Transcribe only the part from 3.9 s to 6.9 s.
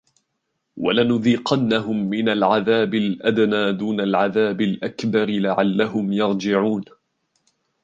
الْعَذَابِ الْأَكْبَرِ لَعَلَّهُمْ يَرْجِعُونَ